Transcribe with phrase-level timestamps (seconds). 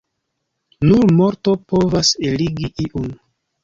[0.87, 3.19] Nur morto povas eligi iun.